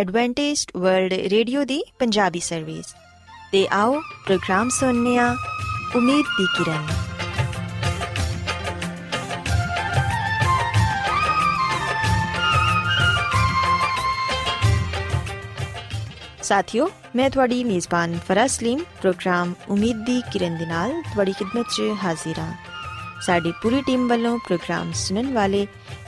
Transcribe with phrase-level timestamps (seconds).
[0.00, 2.86] Adventist World Radio ਦੀ Punjabi service.
[3.52, 5.36] ਤੇ ਆਓ ਪ੍ਰੋਗਰਾਮ ਸੁਣਨੇ ਆ
[5.96, 6.86] ਉਮੀਦ ਦੀ ਕਿਰਨ।
[16.42, 21.82] ਸਾਥਿਓ, ਮੈਂ ਤੁਹਾਡੀ ਮੇਜ਼ਬਾਨ ਫਰਾਜ਼ ਸਲੀਮ, ਪ੍ਰੋਗਰਾਮ ਉਮੀਦ ਦੀ ਕਿਰਨ ਦੇ ਨਾਲ ਤੁਹਾਡੀ ਖidmat 'ਚ
[22.04, 22.54] ਹਾਜ਼ਰ ਹਾਂ।
[23.22, 25.66] ਸਾਡੀ ਪੂਰੀ ਟੀਮ ਵੱਲੋਂ ਪ੍ਰੋਗਰਾਮ ਸੁਣਨ ਵਾਲੇ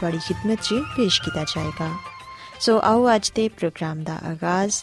[0.00, 1.90] ਤੁਹਾਡੀ ਖidmat 'ਚ ਪੇਸ਼ ਕੀਤਾ ਜਾਏਗਾ
[2.60, 4.74] ਸੋ ਆਓ ਅੱਜ ਦੇ ਪ੍ਰੋਗਰਾਮ ਦਾ ਆਗਾਜ਼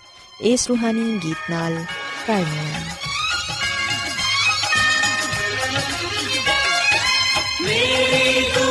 [0.41, 1.85] ਇਸ ਰੂਹਾਨੀ ਗੀਤ ਨਾਲ
[2.27, 2.73] ਕਰੀਏ
[7.61, 8.70] ਮੇਰੀ ਦੁਆ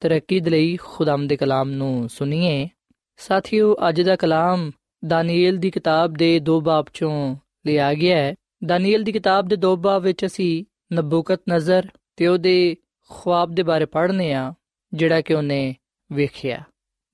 [0.00, 2.68] ਤਰੱਕੀ ਦੇ ਲਈ ਖੁਦਾਮ ਦੇ ਕਲਾਮ ਨੂੰ ਸੁਣੀਏ।
[3.16, 4.70] ਸਾਥੀਓ, ਅੱਜ ਦਾ ਕਲਾਮ
[5.06, 7.36] ਦਾਨੀਏਲ ਦੀ ਕਿਤਾਬ ਦੇ ਦੋ ਬਾਬ ਚੋਂ
[7.66, 8.34] ਲਿਆ ਗਿਆ ਹੈ।
[8.66, 10.64] ਦਾਨੀਏਲ ਦੀ ਕਿਤਾਬ ਦੇ ਦੋ ਬਾਬ ਵਿੱਚ ਅਸੀਂ
[10.94, 12.76] ਨਬੂਕਤ ਨਜ਼ਰ ਤੇ ਉਹਦੇ
[13.08, 14.54] ਖੁਆਬ ਦੇ ਬਾਰੇ ਪੜ੍ਹਨੇ ਆ,
[14.94, 15.74] ਜਿਹੜਾ ਕਿ ਉਹਨੇ
[16.12, 16.62] ਵੇਖਿਆ।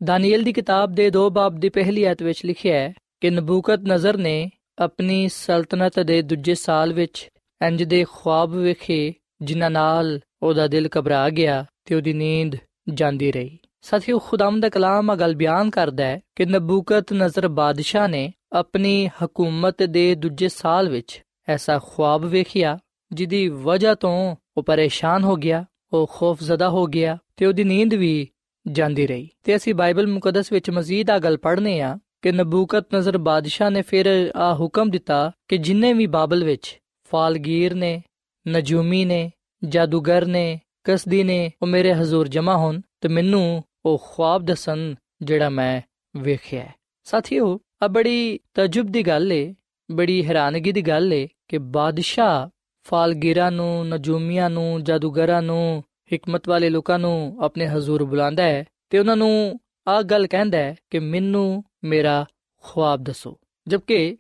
[0.05, 4.17] ਦਾਨੀਏਲ ਦੀ ਕਿਤਾਬ ਦੇ ਦੋ ਬਾਬ ਦੀ ਪਹਿਲੀ ਆਇਤ ਵਿੱਚ ਲਿਖਿਆ ਹੈ ਕਿ ਨਬੂਕਤ ਨਜ਼ਰ
[4.17, 7.29] ਨੇ ਆਪਣੀ ਸਲਤਨਤ ਦੇ ਦੂਜੇ ਸਾਲ ਵਿੱਚ
[7.67, 12.56] ਇੰਜ ਦੇ ਖੁਆਬ ਵੇਖੇ, ਜਿਨ੍ਹਾਂ ਨਾਲ ਉਹਦਾ ਦਿਲ ਘਬਰਾ ਗਿਆ ਤੇ ਉਹਦੀ ਨੀਂਦ
[12.88, 18.09] ਜਾਂਦੀ ਰਹੀ। ਸਾਥੀਓ ਖੁਦਾਮ ਦਾ ਕਲਾਮ ਆ ਗੱਲ ਬਿਆਨ ਕਰਦਾ ਹੈ ਕਿ ਨਬੂਕਤ ਨਜ਼ਰ ਬਾਦਸ਼ਾਹ
[18.09, 22.79] ਨੇ ਆਪਣੀ ਹਕੂਮਤ ਦੇ ਦੂਜੇ ਸਾਲ ਵਿੱਚ ਐਸਾ ਖੁਆਬ ਵੇਖਿਆ,
[23.12, 28.29] ਜਿਹਦੀ ਵਜ੍ਹਾ ਤੋਂ ਉਹ ਪਰੇਸ਼ਾਨ ਹੋ ਗਿਆ, ਉਹ ਖੌਫਜ਼ਦਾ ਹੋ ਗਿਆ ਤੇ ਉਹਦੀ ਨੀਂਦ ਵੀ
[28.69, 33.19] ਜਾਂਦੀ ਰਹੀ। ਤੇ ਅਸੀਂ ਬਾਈਬਲ ਮੁਕੱਦਸ ਵਿੱਚ ਮਜ਼ੀਦ ਆ ਗੱਲ ਪੜ੍ਹਨੇ ਆ ਕਿ ਨਬੂਕਤ ਨਜ਼ਰ
[33.19, 36.81] ਬਾਦਸ਼ਾਹ ਨੇ ਫਿਰ ਆ ਹੁਕਮ ਦਿੱਤਾ ਕਿ ਜਿੰਨੇ ਵੀ ਬਾਬਲ ਵਿੱਚ
[37.11, 38.03] ਫਾਲਗੀਰ ਨੇ,
[38.49, 39.32] ਨਜੂਮੀ ਨੇ,
[39.65, 45.49] ਜਾਦੂਗਰ ਨੇ ਕਸਦੀ ਨੇ, ਉਹ ਮੇਰੇ ਹਜ਼ੂਰ ਜਮਾ ਹੋਣ ਤੇ ਮੈਨੂੰ ਉਹ ਖੁਆਬ ਦੱਸਣ ਜਿਹੜਾ
[45.49, 45.81] ਮੈਂ
[46.17, 46.67] ਵੇਖਿਆ
[47.05, 49.55] ਸਾਥੀਓ ਆ ਬੜੀ ਤਜੁਬ ਦੀ ਗੱਲ ਏ,
[49.91, 52.49] ਬੜੀ ਹੈਰਾਨਗੀ ਦੀ ਗੱਲ ਏ ਕਿ ਬਾਦਸ਼ਾਹ
[52.85, 55.85] ਫਾਲਗੀਰਾਂ ਨੂੰ, ਨਜੂਮੀਆਂ ਨੂੰ, ਜਾਦੂਗਰਾਂ ਨੂੰ,
[56.15, 60.77] ਹਕਮਤ ਵਾਲੇ ਲੋਕਾਂ ਨੂੰ ਆਪਣੇ ਹਜ਼ੂਰ ਬੁਲਾਉਂਦਾ ਹੈ ਤੇ ਉਹਨਾਂ ਨੂੰ ਆ ਗੱਲ ਕਹਿੰਦਾ ਹੈ
[60.91, 62.27] ਕਿ ਮੈਨੂੰ ਮੇਰਾ
[62.62, 64.19] ਖੁਆਬ ਦੱਸੋ। ਜਦਕਿ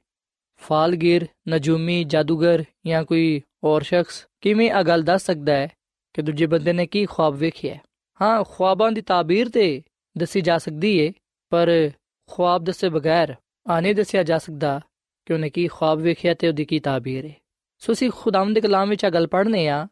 [0.56, 5.68] ਫਾਲਗੀਰ, ਨਜੂਮੀ, ਜਾਦੂਗਰ ਜਾਂ ਕੋਈ ਹੋਰ ਸ਼ਖਸ ਕਿਵੇਂ ਆ ਗੱਲ ਦੱਸ ਸਕਦਾ ਹੈ
[6.16, 7.76] ਕਿ ਦੂਜੇ ਬੰਦੇ ਨੇ ਕੀ ਖੁਆਬ ਵੇਖਿਆ
[8.22, 9.82] ਹਾਂ। ਖੁਆਬਾਂ ਦੀ ਤਾਬੀਰ ਤੇ
[10.18, 11.12] ਦੱਸੀ ਜਾ ਸਕਦੀ ਏ,
[11.50, 11.90] ਪਰ
[12.26, 13.34] ਖੁਆਬ ਦੱਸੇ ਬਗੈਰ
[13.66, 14.80] ਆਨੇ ਦੱਸਿਆ ਜਾ ਸਕਦਾ
[15.26, 17.32] ਕਿ ਉਹਨੇ ਕੀ ਖੁਆਬ ਵੇਖਿਆ ਤੇ ਉਹਦੀ ਕੀ ਤਾਬੀਰ ਏ।
[17.78, 19.88] ਸੋ ਅਸੀਂ ਖੁਦਾਮ ਦੇ ਕਲਾਮ ਵਿੱਚ ਆ ਗੱਲ ਪੜ੍ਹਨੇ ਆ।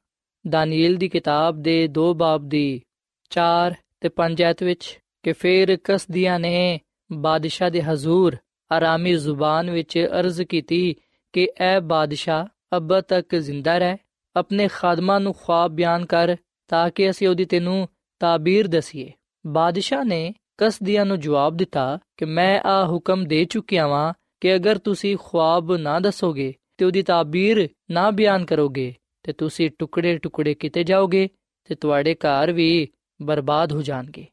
[0.48, 2.82] ਦਾਨੀਲ ਦੀ ਕਿਤਾਬ ਦੇ 2 ਬਾਬ ਦੀ
[3.30, 6.80] 4 ਤੇ 5 ਐਤ ਵਿੱਚ ਕਿ ਫੇਰ ਕਸਦੀਆਂ ਨੇ
[7.12, 8.36] ਬਾਦਸ਼ਾਹ ਦੇ ਹਜ਼ੂਰ
[8.72, 10.96] ਆਰਾਮੀ ਜ਼ੁਬਾਨ ਵਿੱਚ ਅਰਜ਼ ਕੀਤੀ
[11.32, 13.96] ਕਿ ਐ ਬਾਦਸ਼ਾਹ ਅੱਬਾ ਤੱਕ ਜ਼ਿੰਦਾ ਰਹਿ
[14.36, 16.36] ਆਪਣੇ ਖਾਦਮਾਂ ਨੂੰ ਖੁਆਬ ਬਿਆਨ ਕਰ
[16.68, 17.88] ਤਾਂ ਕਿ ਅਸੀਂ ਉਹਦੀ ਤੈਨੂੰ
[18.18, 19.12] ਤਾਬੀਰ ਦਸੀਏ।
[19.46, 24.78] ਬਾਦਸ਼ਾਹ ਨੇ ਕਸਦੀਆਂ ਨੂੰ ਜਵਾਬ ਦਿੱਤਾ ਕਿ ਮੈਂ ਆ ਹੁਕਮ ਦੇ ਚੁੱਕਿਆ ਵਾਂ ਕਿ ਅਗਰ
[24.78, 30.84] ਤੁਸੀਂ ਖੁਆਬ ਨਾ ਦੱਸੋਗੇ ਤੇ ਉਹਦੀ ਤਾਬੀਰ ਨਾ ਬਿਆਨ ਕਰੋਗੇ ਤੇ ਤੁਸੀਂ ਟੁਕੜੇ ਟੁਕੜੇ ਕੀਤੇ
[30.84, 31.28] ਜਾਓਗੇ
[31.64, 32.88] ਤੇ ਤੁਹਾਡੇ ਘਰ ਵੀ
[33.22, 34.26] ਬਰਬਾਦ ਹੋ ਜਾਣਗੇ।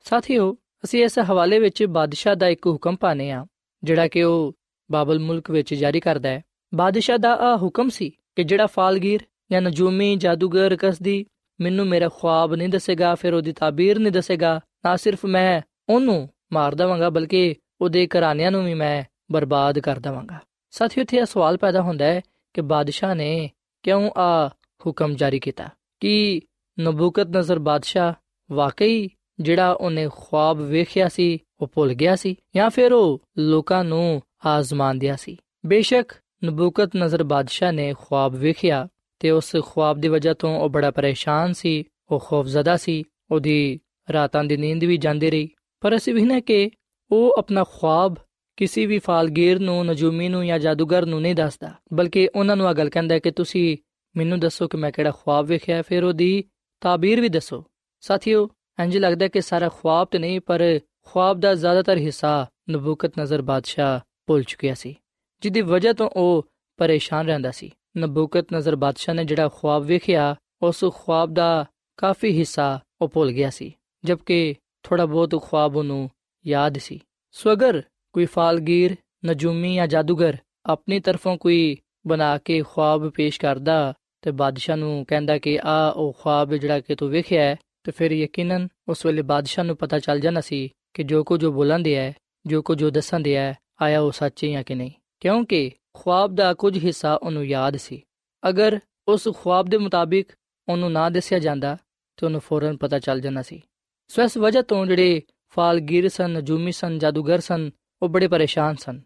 [0.00, 3.46] ਸਾਥੀਓ, ਅਸੀਂ ਇਸ ਹਵਾਲੇ ਵਿੱਚ ਬਾਦਸ਼ਾਹ ਦਾ ਇੱਕ ਹੁਕਮ ਪਾਨੇ ਆ
[3.84, 4.56] ਜਿਹੜਾ ਕਿ ਉਹ
[4.92, 6.42] ਬਾਬਲ ਮੁਲਕ ਵਿੱਚ ਜਾਰੀ ਕਰਦਾ ਹੈ।
[6.74, 9.20] ਬਾਦਸ਼ਾਹ ਦਾ ਆ ਹੁਕਮ ਸੀ ਕਿ ਜਿਹੜਾ ਫਾਲਗੀਰ
[9.52, 11.26] ਜਾਂ ਨਜੂਮੀ ਜਾਦੂਗਰ ਕਸਦੀ,
[11.60, 16.74] ਮੈਨੂੰ ਮੇਰਾ ਖੁਆਬ ਨਹੀਂ ਦੱਸੇਗਾ, ਫਿਰ ਉਹਦੀ ਤਾਬੀਰ ਨਹੀਂ ਦੱਸੇਗਾ। ਨਾ ਸਿਰਫ ਮੈਂ ਉਹਨੂੰ ਮਾਰ
[16.74, 20.38] ਦਵਾਂਗਾ, ਬਲਕਿ ਉਹਦੇ ਘਰਾਣਿਆਂ ਨੂੰ ਵੀ ਮੈਂ ਬਰਬਾਦ ਕਰ ਦਵਾਂਗਾ।
[20.70, 22.20] ਸਾਥੀਓ, ਇੱਥੇ ਇਹ ਸਵਾਲ ਪੈਦਾ ਹੁੰਦਾ ਹੈ
[22.54, 23.50] ਕਿ ਬਾਦਸ਼ਾਹ ਨੇ
[23.82, 24.48] ਕਿਉਂ ਆ
[24.86, 25.68] ਹੁਕਮ ਜਾਰੀ ਕੀਤਾ?
[26.00, 26.40] ਕਿ
[26.80, 28.14] ਨਬੂਕਤ ਨਜ਼ਰ ਬਾਦਸ਼ਾਹ
[28.52, 29.08] ਵਾਕਈ
[29.40, 32.36] ਜਿਹੜਾ ਉਹਨੇ ਖੁਆਬ ਵੇਖਿਆ ਸੀ, ਉਹ ਭੁੱਲ ਗਿਆ ਸੀ?
[32.56, 35.36] ਜਾਂ ਫਿਰ ਉਹ ਲੋਕਾਂ ਨੂੰ ਆਜ਼ਮਾਉਂਦਿਆ ਸੀ?
[35.66, 36.12] ਬੇਸ਼ੱਕ
[36.44, 38.88] ਨਬੂਕਤ ਨਜ਼ਰ ਬਾਦਸ਼ਾਹ ਨੇ ਖੁਆਬ ਵੇਖਿਆ
[39.18, 43.80] ਤੇ ਉਸ ਖੁਆਬ ਦੀ ਵਜ੍ਹਾ ਤੋਂ ਉਹ ਬੜਾ ਪਰੇਸ਼ਾਨ ਸੀ, ਉਹ ਖੌਫਜ਼ਦਾ ਸੀ, ਉਹਦੀ
[44.12, 45.48] ਰਾਤਾਂ ਦੀ ਨੀਂਦ ਵੀ ਜਾਂਦੀ ਰਹੀ।
[45.80, 46.70] ਪਰ ਅਸੀਂ ਵੀ ਕਿ
[47.10, 48.14] ਉਹ ਆਪਣਾ ਖੁਆਬ
[48.56, 52.72] ਕਿਸੇ ਵੀ ਫਾਲਗੀਰ ਨੂੰ, ਨਜੂਮੀ ਨੂੰ ਜਾਂ ਜਾਦੂਗਰ ਨੂੰ ਨਹੀਂ ਦੱਸਦਾ, ਬਲਕਿ ਉਹਨਾਂ ਨੂੰ ਆ
[52.72, 53.76] ਗੱਲ ਕਹਿੰਦਾ ਕਿ ਤੁਸੀਂ
[54.16, 56.44] ਮੈਨੂੰ ਦੱਸੋ ਕਿ ਮੈਂ ਕਿਹੜਾ ਖੁਆਬ ਵੇਖਿਆ, ਫਿਰ ਉਹਦੀ
[56.80, 57.64] ਤਾਬੀਰ ਵੀ ਦੱਸੋ।
[58.00, 58.48] ਸਾਥੀਓ
[58.82, 64.00] ਇੰਜ ਲੱਗਦਾ ਕਿ ਸਾਰਾ ਖੁਆਬ ਤੇ ਨਹੀਂ, ਪਰ ਖੁਆਬ ਦਾ ਜ਼ਿਆਦਾਤਰ ਹਿੱਸਾ ਨਬੂਕਤ ਨਜ਼ਰ ਬਾਦਸ਼ਾਹ
[64.26, 64.94] ਭੁੱਲ ਚੁੱਕਿਆ ਸੀ,
[65.42, 66.46] ਜਿਹਦੀ ਵਜ੍ਹਾ ਤੋਂ ਉਹ
[66.76, 72.80] ਪਰੇਸ਼ਾਨ ਰਹਿੰਦਾ ਸੀ। ਨਬੂਕਤ ਨਜ਼ਰ ਬਾਦਸ਼ਾਹ ਨੇ ਜਿਹੜਾ ਖੁਆਬ ਵੇਖਿਆ, ਉਸ ਖੁਆਬ ਦਾ ਕਾਫੀ ਹਿੱਸਾ
[73.00, 73.74] ਉਹ ਭੁੱਲ ਗਿਆ ਸੀ
[74.04, 76.10] ਜਦਕਿ ਥੋੜਾ ਬਹੁਤ ਖੁਆਬ ਉਹਨੂੰ
[76.46, 77.00] ਯਾਦ ਸੀ।
[77.32, 80.36] ਸੋ ਅਗਰ ਕੋਈ ਫਾਲਗੀਰ, ਨਜੂਮੀ ਜਾਂ ਜਾਦੂਗਰ
[80.66, 81.76] ਆਪਣੀ ਤਰਫੋਂ ਕੋਈ
[82.06, 86.94] ਬਣਾ ਕੇ ਖੁਆਬ ਪੇਸ਼ ਕਰਦਾ ਤੇ ਬਾਦਸ਼ਾਹ ਨੂੰ ਕਹਿੰਦਾ ਕਿ ਆ, ਉਹ ਖੁਆਬ ਜਿਹੜਾ ਕਿ
[86.94, 91.02] ਤੂੰ ਵੇਖਿਆ ਹੈ, ਤੇ ਫਿਰ ਯਕੀਨਨ ਉਸ ਵੇਲੇ ਬਾਦਸ਼ਾਹ ਨੂੰ ਪਤਾ ਚੱਲ ਜਾਣਾ ਸੀ ਕਿ
[91.02, 92.14] ਜੋ ਕੁਝ ਉਹ ਬੋਲਣਦੇ ਹੈ,
[92.46, 96.54] ਜੋ ਕੁਝ ਉਹ ਦੱਸਣਦੇ ਹੈ, ਆਇਆ ਉਹ ਸੱਚ ਹੈ ਜਾਂ ਕਿ ਨਹੀਂ। ਕਿਉਂਕਿ ਖੁਆਬ ਦਾ
[96.54, 98.02] ਕੁਝ ਹਿੱਸਾ ਉਹਨੂੰ ਯਾਦ ਸੀ।
[98.48, 100.28] ਅਗਰ ਉਸ ਖੁਆਬ ਦੇ ਮੁਤਾਬਿਕ
[100.68, 101.76] ਉਹਨੂੰ ਨਾ ਦੱਸਿਆ ਜਾਂਦਾ,
[102.16, 103.62] ਤੇ ਉਹਨੂੰ ਫੌਰਨ ਪਤਾ ਚੱਲ ਜਾਣਾ ਸੀ।
[104.08, 107.70] ਸੋ ਇਸ ਵਜ੍ਹਾ ਤੋਂ ਜਿਹੜੇ ਫਾਲਗੀਰ ਸਨ, ਨਜੂਮੀ ਸਨ, ਜਾਦੂਗਰ ਸਨ,
[108.02, 109.00] ਉਹ ਬੜੇ ਪਰੇਸ਼ਾਨ ਸਨ।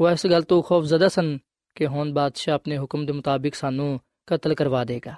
[0.00, 1.38] ਉਹ ਇਸ ਗੱਲ ਤੋਂ ਖੌਫਜ਼ਦਾ ਸਨ
[1.74, 5.14] ਕਿ ਹੁਣ ਬਾਦਸ਼ਾਹ ਆਪਣੇ ਹੁਕਮ ਦੇ ਮੁਤਾਬਿਕ ਸਾਨੂੰ ਕਤਲ ਕਰਵਾ ਦੇਗਾ।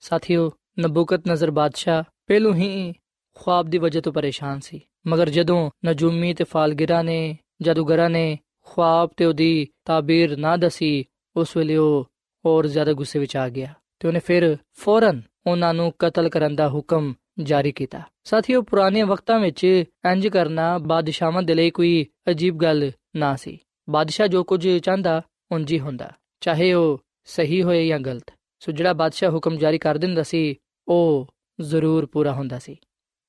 [0.00, 2.94] ਸਾਥੀਓ, ਨਬੂਕਤ ਨਜ਼ਰ ਬਾਦਸ਼ਾਹ ਪਹਿਲੋਂ ਹੀ
[3.34, 8.38] ਖੁਆਬ ਦੀ ਵਜ੍ਹਾ ਤੋਂ ਪਰੇਸ਼ਾਨ ਸੀ। ਮਗਰ ਜਦੋਂ ਨਜੂਮੀ ਤੇ ਫਾਲਗਿਰਾ ਨੇ, ਜਾਦੂਗਰਾਂ ਨੇ
[8.70, 11.04] ਖੁਆਬ ਤੇ ਉਹਦੀ ਤਾਬੀਰ ਨਾ ਦਸੀ,
[11.36, 12.06] ਉਸ ਵੇਲੇ ਉਹ
[12.44, 16.68] ਹੋਰ ਜ਼ਿਆਦਾ ਗੁੱਸੇ ਵਿੱਚ ਆ ਗਿਆ ਤੇ ਉਹਨੇ ਫਿਰ ਫੌਰਨ ਉਹਨਾਂ ਨੂੰ ਕਤਲ ਕਰਨ ਦਾ
[16.68, 22.90] ਹੁਕਮ ਜਾਰੀ ਕੀਤਾ। ਸਾਥੀਓ ਪੁਰਾਣੇ ਵਕਤਾਂ ਵਿੱਚ ਇੰਜ ਕਰਨਾ ਬਾਦਸ਼ਾਹਾਂ ਦੇ ਲਈ ਕੋਈ ਅਜੀਬ ਗੱਲ
[23.16, 23.58] ਨਾ ਸੀ।
[23.88, 25.22] ਬਾਦਸ਼ਾਹ ਜੋ ਕੁਝ ਚਾਹੁੰਦਾ,
[25.52, 26.10] ਉਂਝ ਹੀ ਹੁੰਦਾ,
[26.40, 30.54] ਚਾਹੇ ਉਹ ਸਹੀ ਹੋਏ ਜਾਂ ਗਲਤ। ਸੋ ਜਿਹੜਾ ਬਾਦਸ਼ਾਹ ਹੁਕਮ ਜਾਰੀ ਕਰ ਦਿੰਦਾ ਸੀ,
[30.88, 31.28] ਉਹ
[31.60, 32.76] ਜ਼ਰੂਰ ਪੂਰਾ ਹੁੰਦਾ ਸੀ।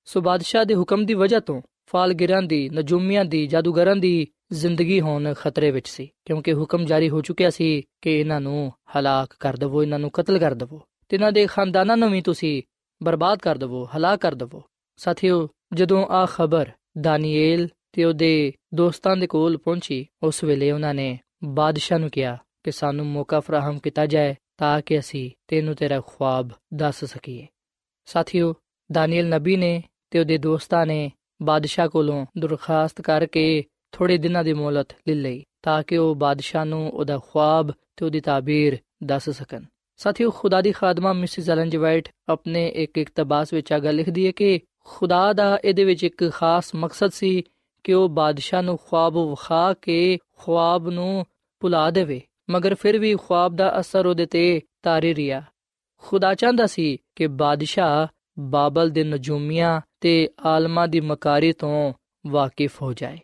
[0.05, 5.33] ਸੋ ਬਾਦਸ਼ਾਹ ਦੇ ਹੁਕਮ ਦੀ ਵਜ੍ਹਾ ਤੋਂ ਫਾਲਗਿਰਾਂ ਦੀ, ਨਜੂਮੀਆਂ ਦੀ, ਜਾਦੂਗਰਾਂ ਦੀ ਜ਼ਿੰਦਗੀ ਹੋਣ
[5.33, 9.83] ਖਤਰੇ ਵਿੱਚ ਸੀ, ਕਿਉਂਕਿ ਹੁਕਮ ਜਾਰੀ ਹੋ ਚੁੱਕਿਆ ਸੀ ਕਿ ਇਹਨਾਂ ਨੂੰ ਹਲਾਕ ਕਰ ਦਵੋ,
[9.83, 12.63] ਇਹਨਾਂ ਨੂੰ ਕਤਲ ਕਰ ਦਵੋ। ਤੇ ਇਹਨਾਂ ਦੇ ਖਾਨਦਾਨਾਂ ਨੂੰ ਵੀ ਤੁਸੀਂ
[13.03, 14.63] ਬਰਬਾਦ ਕਰ ਦਵੋ, ਹਲਾਕ ਕਰ ਦਵੋ।
[14.97, 16.71] ਸਾਥੀਓ, ਜਦੋਂ ਆ ਖਬਰ
[17.01, 22.71] ਦਾਨੀਏਲ ਤੇ ਉਹਦੇ ਦੋਸਤਾਂ ਦੇ ਕੋਲ ਪਹੁੰਚੀ, ਉਸ ਵੇਲੇ ਉਹਨਾਂ ਨੇ ਬਾਦਸ਼ਾਹ ਨੂੰ ਕਿਹਾ ਕਿ
[22.71, 27.47] ਸਾਨੂੰ ਮੌਕਾ ਫਰਾਹਮ ਕੀਤਾ ਜਾਏ ਤਾਂ ਕਿ ਅਸੀਂ ਤੈਨੂੰ ਤੇਰਾ ਖੁਆਬ ਦੱਸ ਸਕੀਏ।
[28.05, 28.55] ਸਾਥੀਓ,
[28.91, 31.11] ਦਾਨੀਏਲ ਨਬੀ ਨੇ ਤੇ ਉਹਦੇ ਦੋਸਤਾਂ ਨੇ
[31.41, 36.89] ਬਾਦਸ਼ਾਹ ਕੋਲੋਂ ਦਰਖਾਸਤ ਕਰਕੇ ਥੋੜੇ ਦਿਨਾਂ ਦੀ ਮੌਲਤ ਲੈ ਲਈ ਤਾਂ ਕਿ ਉਹ ਬਾਦਸ਼ਾਹ ਨੂੰ
[36.89, 39.63] ਉਹਦਾ ਖੁਆਬ ਤੇ ਉਹਦੀ ਤਾਬੀਰ ਦੱਸ ਸਕਣ।
[39.97, 44.27] ਸਾਥੀਓ, ਖੁਦਾ ਦੀ ਖਾਦਮਾ ਮਿਸਿਸ ਐਲਨ ਜੀ ਵਾਈਟ ਆਪਣੇ ਇੱਕ ਇਕਤਬਾਸ ਵਿੱਚ ਆ ਗੱਲ ਲਿਖਦੀ
[44.27, 47.43] ਹੈ ਕਿ ਖੁਦਾ ਦਾ ਇਹਦੇ ਵਿੱਚ ਇੱਕ ਖਾਸ ਮਕਸਦ ਸੀ
[47.83, 51.25] ਕਿ ਉਹ ਬਾਦਸ਼ਾਹ ਨੂੰ ਖੁਆਬ ਵਿਖਾ ਕੇ ਖੁਆਬ ਨੂੰ
[51.59, 55.41] ਭੁਲਾ ਦੇਵੇ, ਮਗਰ ਫਿਰ ਵੀ ਖੁਆਬ ਦਾ ਅਸਰ ਉਹਦੇ ਤੇ ਤਾਰੀ ਰਿਹਾ।
[55.97, 58.07] ਖੁਦਾ ਚਾਹੁੰਦਾ ਸੀ ਕਿ ਬਾਦਸ਼ਾਹ
[58.49, 61.93] ਬਾਬਲ ਦੇ ਨਜੂਮੀਆਂ ਤੇ ਆਲਮਾ ਦੀ ਮਕਾਰੀ ਤੋਂ
[62.27, 63.17] ਵਾਕਿਫ ਹੋ ਜਾਏ।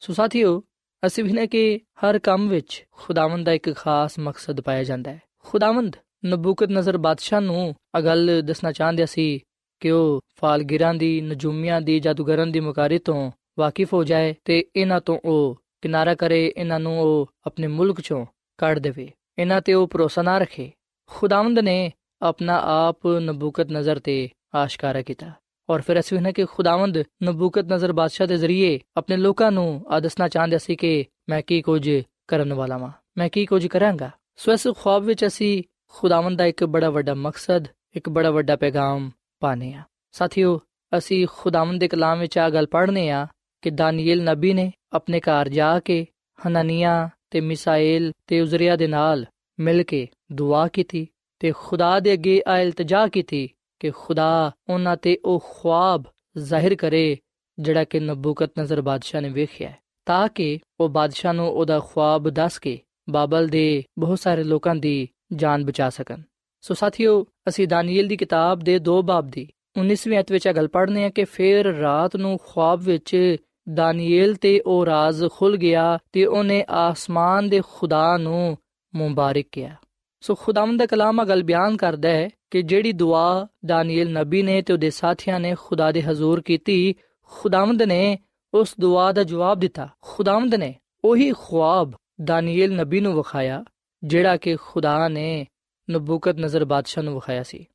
[0.00, 0.62] ਸੋ ਸਾਥੀਓ,
[1.06, 5.22] ਅਸੀਂ ਵੀ ਨੇ ਕਿ ਹਰ ਕੰਮ ਵਿੱਚ ਖੁਦਾਵੰਦ ਦਾ ਇੱਕ ਖਾਸ ਮਕਸਦ ਪਾਇਆ ਜਾਂਦਾ ਹੈ।
[5.38, 5.96] ਖੁਦਾਵੰਦ
[6.26, 9.40] ਨਬੂਕਤ ਨਜ਼ਰ ਬਾਦਸ਼ਾਹ ਨੂੰ ਇਹ ਗੱਲ ਦੱਸਣਾ ਚਾਹੁੰਦਾ ਸੀ
[9.80, 15.00] ਕਿ ਉਹ ਫਾਲਗਿਰਾਂ ਦੀ, ਨਜੂਮੀਆਂ ਦੀ, ਜਾਦੂਗਰਾਂ ਦੀ ਮਕਾਰੀ ਤੋਂ ਵਾਕਿਫ ਹੋ ਜਾਏ ਤੇ ਇਹਨਾਂ
[15.00, 18.26] ਤੋਂ ਉਹ ਕਿਨਾਰਾ ਕਰੇ, ਇਹਨਾਂ ਨੂੰ ਉਹ ਆਪਣੇ ਮੁਲਕ ਚੋਂ
[18.58, 20.72] ਕੱਢ ਦੇਵੇ। ਇਹਨਾਂ ਤੇ ਉਹ ਭਰੋਸਾ ਨਾ ਰੱਖੇ।
[21.06, 25.32] ਖੁਦਾਵੰਦ ਨੇ ਆਪਣਾ ਆਪ ਨਬੂਕਤ ਨਜ਼ਰ ਤੇ ਆਸ਼ਕਾਰਾ ਕੀਤਾ
[25.68, 30.00] ਔਰ ਫਿਰ ਅਸੀਂ ਉਹਨਾਂ ਕਿ ਖੁਦਾਵੰਦ ਨਬੂਕਤ ਨਜ਼ਰ ਬਾਦਸ਼ਾਹ ਦੇ ਜ਼ਰੀਏ ਆਪਣੇ ਲੋਕਾਂ ਨੂੰ ਆ
[30.00, 31.88] ਦੱਸਣਾ ਚਾਹੁੰਦਾ ਸੀ ਕਿ ਮੈਂ ਕੀ ਕੁਝ
[32.28, 35.62] ਕਰਨ ਵਾਲਾ ਵਾਂ ਮੈਂ ਕੀ ਕੁਝ ਕਰਾਂਗਾ ਸੋ ਇਸ ਖੁਆਬ ਵਿੱਚ ਅਸੀਂ
[35.94, 39.10] ਖੁਦਾਵੰਦ ਦਾ ਇੱਕ ਬੜਾ ਵੱਡਾ ਮਕਸਦ ਇੱਕ ਬੜਾ ਵੱਡਾ ਪੈਗਾਮ
[39.42, 39.82] ਪਾਣੇ ਆ
[40.14, 40.58] ਸਾਥੀਓ
[40.92, 43.26] ਅਸੀਂ ਖੁਦਾਵੰਦ ਦੇ ਕਲਾਮ ਵਿੱਚ ਆ ਗੱਲ ਪੜ੍ਹਨੇ ਆ
[43.62, 46.04] ਕਿ ਦਾਨੀਏਲ ਨਬੀ ਨੇ ਆਪਣੇ ਘਰ ਜਾ ਕੇ
[46.38, 49.24] ਹਨਨੀਆ ਤੇ ਮਿਸਾਇਲ ਤੇ ਉਜ਼ਰੀਆ ਦੇ ਨਾਲ
[49.58, 51.06] ਮਿਲ ਕੇ ਦੁਆ ਕੀਤੀ
[51.40, 53.48] ਤੇ ਖੁਦਾ ਦੇ ਅੱਗੇ ਆ ਇਲਤਜਾ ਕੀਤੀ
[53.80, 56.04] ਕਿ ਖੁਦਾ ਉਹਨਾਂ ਤੇ ਉਹ ਖੁਆਬ
[56.38, 57.16] ਜ਼ਾਹਿਰ ਕਰੇ,
[57.58, 59.72] ਜਿਹੜਾ ਕਿ ਨਬੂਕਤ ਨਜ਼ਰ ਬਾਦਸ਼ਾਹ ਨੇ ਵੇਖਿਆ
[60.06, 62.80] ਤਾਂ ਕਿ ਉਹ ਬਾਦਸ਼ਾਹ ਨੂੰ ਉਹਦਾ ਖੁਆਬ ਦੱਸ ਕੇ
[63.10, 66.22] ਬਾਬਲ ਦੇ ਬਹੁਤ ਸਾਰੇ ਲੋਕਾਂ ਦੀ ਜਾਨ ਬਚਾ ਸਕਣ।
[66.60, 69.48] ਸੋ ਸਾਥੀਓ, ਅਸੀਂ ਦਾਨੀਏਲ ਦੀ ਕਿਤਾਬ ਦੇ ਦੋ ਬਾਬ ਦੀ
[69.80, 73.36] 19ਵੀਂ ਅਧ ਵਿੱਚ ਇਹ ਗੱਲ ਪੜ੍ਹਨੇ ਆ ਕਿ ਫਿਰ ਰਾਤ ਨੂੰ ਖੁਆਬ ਵਿੱਚ
[73.74, 78.58] ਦਾਨੀਏਲ ਤੇ ਉਹ ਰਾਜ਼ ਖੁੱਲ ਗਿਆ ਤੇ ਉਹਨੇ ਆਸਮਾਨ ਦੇ ਖੁਦਾ ਨੂੰ
[78.94, 79.74] ਮੁਬਾਰਕ ਕਿਹਾ।
[80.20, 84.62] ਸੋ ਖੁਦਾਵੰਦ ਦਾ ਕਲਾਮ ਆ, ਗੱਲ ਬਿਆਨ ਕਰਦਾ ਹੈ ਕਿ ਜਿਹੜੀ ਦੁਆ ਦਾਨੀਏਲ ਨਬੀ ਨੇ
[84.62, 88.18] ਤੇ ਉਹਦੇ ਸਾਥੀਆਂ ਨੇ ਖੁਦਾ ਦੇ ਹਜ਼ੂਰ ਕੀਤੀ, ਖੁਦਾਵੰਦ ਨੇ
[88.54, 90.74] ਉਸ ਦੁਆ ਦਾ ਜਵਾਬ ਦਿੱਤਾ। ਖੁਦਾਵੰਦ ਨੇ
[91.04, 91.92] ਉਹੀ ਖੁਆਬ
[92.24, 93.64] ਦਾਨੀਏਲ ਨਬੀ ਨੂੰ ਵਿਖਾਇਆ,
[94.04, 95.46] ਜਿਹੜਾ ਕਿ ਖੁਦਾ ਨੇ
[95.90, 97.66] ਨਬੂਕਤ ਨਜ਼ਰ ਬਾਦਸ਼ਾਹ ਨੂੰ ਵਿਖਾਇਆ ਸੀ।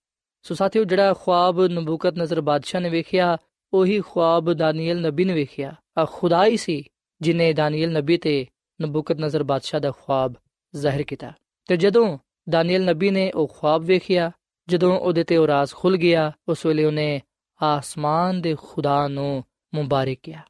[0.43, 3.37] ਸੋ ਸਾਥੀਓ, ਜਿਹੜਾ ਖੁਆਬ ਨਬੂਕਤ ਨਜ਼ਰ ਬਾਦਸ਼ਾਹ ਨੇ ਵੇਖਿਆ,
[3.73, 6.83] ਉਹੀ ਖੁਆਬ ਦਾਨੀਏਲ ਨਬੀ ਨੇ ਵੇਖਿਆ। ਆ ਖੁਦਾ ਹੀ ਸੀ
[7.21, 8.45] ਜਿਨੇ ਦਾਨੀਏਲ ਨਬੀ ਤੇ
[8.81, 10.33] ਨਬੂਕਤ ਨਜ਼ਰ ਬਾਦਸ਼ਾਹ ਦਾ ਖੁਆਬ
[10.75, 11.31] ਜ਼ਾਹਿਰ ਕੀਤਾ।
[11.67, 12.17] ਤੇ ਜਦੋਂ
[12.49, 14.31] ਦਾਨੀਏਲ ਨਬੀ ਨੇ ਉਹ ਖੁਆਬ ਵੇਖਿਆ
[14.67, 17.21] ਜਦੋਂ ਉਹਦੇ ਤੇ ਉਹ ਰਾਜ਼ ਖੁੱਲ ਗਿਆ, ਉਸ ਵੇਲੇ ਉਹਨੇ
[17.59, 19.43] ਆਸਮਾਨ ਦੇ ਖੁਦਾ ਨੂੰ
[19.73, 20.41] ਮੁਬਾਰਕ ਕਿਹਾ।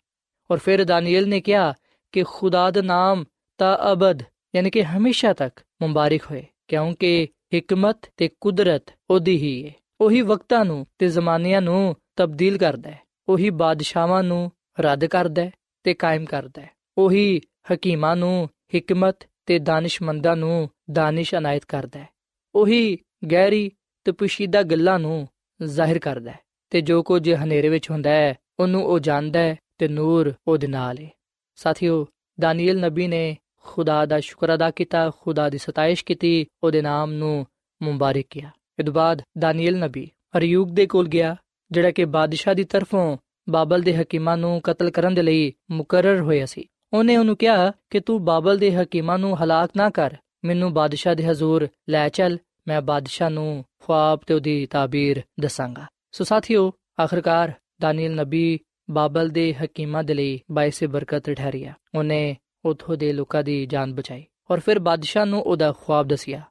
[0.49, 1.73] ਔਰ ਫਿਰ ਦਾਨੀਏਲ ਨੇ ਕਿਹਾ
[2.13, 3.23] ਕਿ ਖੁਦਾ ਦਾ ਨਾਮ
[3.59, 4.23] ਤਾ ਅਬਦ,
[4.55, 10.63] ਯਾਨੀ ਕਿ ਹਮੇਸ਼ਾ ਤੱਕ ਮੁਬਾਰਕ ਹੋਏ, ਕਿਉਂਕਿ ਹਕਮਤ ਤੇ ਕੁਦਰਤ ਉਹਦੀ ਹੀ ਹੈ ਉਹੀ ਵਕਤਾਂ
[10.65, 15.51] ਨੂੰ ਤੇ ਜ਼ਮਾਨਿਆਂ ਨੂੰ ਤਬਦੀਲ ਕਰਦਾ ਹੈ, ਉਹੀ ਬਾਦਸ਼ਾਹਾਂ ਨੂੰ ਰੱਦ ਕਰਦਾ ਹੈ
[15.83, 17.41] ਤੇ ਕਾਇਮ ਕਰਦਾ ਹੈ, ਉਹੀ
[17.73, 22.07] ਹਕੀਮਾਂ ਨੂੰ, ਹਕਮਤ ਤੇ ਦਾਨਿਸ਼ਮੰਦਾਂ ਨੂੰ ਦਾਨਿਸ਼ ਅਨਾਇਤ ਕਰਦਾ ਹੈ,
[22.55, 22.97] ਉਹੀ
[23.31, 23.71] ਗਹਿਰੀ
[24.03, 25.27] ਤੇ ਪੁਸ਼ੀਦਾ ਗੱਲਾਂ ਨੂੰ
[25.65, 29.87] ਜ਼ਾਹਿਰ ਕਰਦਾ ਹੈ ਤੇ ਜੋ ਕੁਝ ਹਨੇਰੇ ਵਿੱਚ ਹੁੰਦਾ ਹੈ, ਉਹਨੂੰ ਉਹ ਜਾਣਦਾ ਹੈ ਤੇ
[29.87, 31.09] ਨੂਰ ਉਹਦੇ ਨਾਲ ਹੈ
[31.55, 32.05] ਸਾਥੀਓ
[32.39, 37.45] ਦਾਨੀਏਲ ਨਬੀ ਨੇ ਖੁਦਾ ਦਾ ਸ਼ੁਕਰ ਅਦਾ ਕੀਤਾ, ਖੁਦਾ ਦੀ ਸਤਾਇਸ਼ ਕੀਤੀ, ਉਹਦੇ ਨਾਮ ਨੂੰ
[37.81, 41.35] ਮੁਬਾਰਕ ਕੀਤਾ ਇਹ ਤੋਂ ਬਾਅਦ ਦਾਨੀਏਲ ਨਬੀ ਅਰਯੂਬ ਦੇ ਕੋਲ ਗਿਆ,
[41.71, 43.17] ਜਿਹੜਾ ਕਿ ਬਾਦਸ਼ਾਹ ਦੀ ਤਰਫੋਂ
[43.49, 47.99] ਬਾਬਲ ਦੇ ਹਕੀਮਾਂ ਨੂੰ ਕਤਲ ਕਰਨ ਦੇ ਲਈ ਮੁਕਰਰ ਹੋਇਆ ਸੀ। ਉਹਨੇ ਉਹਨੂੰ ਕਿਹਾ ਕਿ
[47.99, 52.81] ਤੂੰ ਬਾਬਲ ਦੇ ਹਕੀਮਾਂ ਨੂੰ ਹਲਾਕ ਨਾ ਕਰ, ਮੈਨੂੰ ਬਾਦਸ਼ਾਹ ਦੇ ਹਜ਼ੂਰ ਲੈ ਚੱਲ ਮੈਂ
[52.81, 56.71] ਬਾਦਸ਼ਾਹ ਨੂੰ ਖੁਆਬ ਤੇ ਉਹਦੀ ਤਾਬੀਰ ਦੱਸਾਂਗਾ। ਸੋ ਸਾਥੀਓ,
[57.03, 63.43] ਆਖਰਕਾਰ ਦਾਨੀਲ ਨਬੀ ਬਾਬਲ ਦੇ ਹਕੀਮਾਂ ਦੇ ਲਈ ਬਾਇਸੇ ਬਰਕਤ ਠਹਿਰਿਆ। ਉਹਨੇ ਉਥੋਂ ਦੇ ਲੋਕਾਂ
[63.43, 66.41] ਦੀ ਜਾਨ ਬਚਾਈ ਔਰ ਫਿਰ ਬਾਦਸ਼ਾਹ ਨੂੰ ਉਹਦਾ ਖੁਆਬ ਦੱਸਿਆ।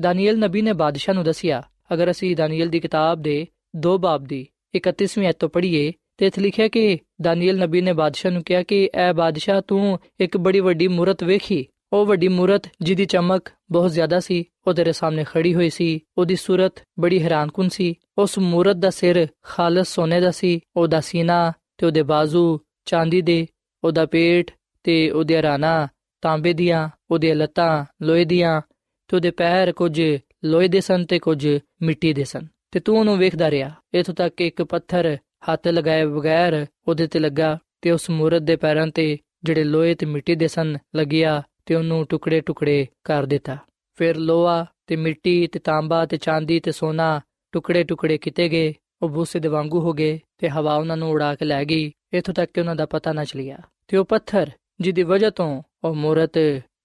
[0.00, 1.62] ਦਾਨੀਲ ਨਬੀ ਨੇ ਬਾਦਸ਼ਾਹ ਨੂੰ ਦੱਸਿਆ,
[1.92, 6.40] ਅਗਰ ਅਸੀਂ ਦਾਨੀਲ ਦੀ ਕਿਤਾਬ ਦੇ 2 ਬਾਬ ਦੀ 31ਵੀਂ ਐਤ ਤੋਂ ਪੜ੍ਹੀਏ, ਤੇ ਇੱਥੇ
[6.40, 10.88] ਲਿਖਿਆ ਕਿ ਦਾਨੀਏਲ ਨਬੀ ਨੇ ਬਾਦਸ਼ਾਹ ਨੂੰ ਕਿਹਾ ਕਿ, ਐ ਬਾਦਸ਼ਾਹ, ਤੂੰ ਇੱਕ ਬੜੀ ਵੱਡੀ
[10.88, 15.70] ਮੂਰਤ ਵੇਖੀ ਉਹ ਵੱਡੀ ਮੂਰਤ ਜਿਹਦੀ ਚਮਕ ਬਹੁਤ ਜ਼ਿਆਦਾ ਸੀ, ਉਹ ਤੇਰੇ ਸਾਹਮਣੇ ਖੜੀ ਹੋਈ
[15.70, 21.00] ਸੀ, ਉਹਦੀ ਸੂਰਤ ਬੜੀ ਹੈਰਾਨਕੁਨ ਸੀ, ਉਸ ਮੂਰਤ ਦਾ ਸਿਰ ਖਾਲਸ ਸੋਨੇ ਦਾ ਸੀ, ਉਹਦਾ
[21.00, 23.46] ਸੀਨਾ ਤੇ ਉਹਦੇ ਬਾਜ਼ੂ, ਚਾਂਦੀ ਦੇ,
[23.84, 24.50] ਉਹਦਾ ਪੇਟ
[24.84, 25.88] ਤੇ ਉਹਦੇ ਰਾਣਾ,
[26.20, 28.60] ਤਾਂਬੇ ਦੀਆਂ, ਉਹਦੀਆਂ ਲੱਤਾਂ, ਲੋਹੇ ਦੀਆਂ
[29.08, 30.02] ਤੇ ਉਹਦੇ ਪੈਰ ਕੁਝ
[30.44, 34.34] ਲੋਹੇ ਦੇ ਸਨ ਤੇ ਕੁਝ ਮਿੱਟੀ ਦੇ ਸਨ। ਤੇ ਤੂੰ ਉਹਨੂੰ ਵੇਖਦਾ ਰਿਹਾ, ਇਥੋਂ ਤੱਕ
[34.34, 35.16] ਕਿ ਇੱਕ ਪੱਥਰ
[35.52, 40.06] ਹੱਥ ਲਗਾਏ ਬਗੈਰ ਉਹਦੇ ਤੇ ਲੱਗਾ ਤੇ ਉਸ ਮੂਰਤ ਦੇ ਪੈਰਾਂ ਤੇ ਜਿਹੜੇ ਲੋਹੇ ਤੇ
[40.06, 43.56] ਮਿੱਟੀ ਦੇ ਸਨ, ਲੱਗਿਆ ਤੇ ਉਹਨੂੰ ਟੁਕੜੇ ਟੁਕੜੇ ਕਰ ਦਿੱਤਾ।
[43.94, 47.20] ਫਿਰ ਲੋਹਾ ਤੇ ਮਿੱਟੀ ਤੇ ਤਾਂਬਾ ਤੇ ਚਾਂਦੀ ਤੇ ਸੋਨਾ
[47.52, 51.34] ਟੁਕੜੇ ਟੁਕੜੇ ਕੀਤੇ ਗਏ। ਉਹ ਬੂਸੇ ਦੇ ਵਾਂਗੂ ਹੋ ਗਏ ਤੇ ਹਵਾ ਉਹਨਾਂ ਨੂੰ ਉਡਾ
[51.34, 54.50] ਕੇ ਲੈ ਗਈ। ਇਥੋਂ ਤੱਕ ਕਿ ਉਹਨਾਂ ਦਾ ਪਤਾ ਨਾ ਚੱਲਿਆ। ਤੇ ਉਹ ਪੱਥਰ
[54.80, 56.32] ਜਿਹਦੀ ਵਜ੍ਹਾ ਤੋਂ ਉਹ ਮੂਰਤ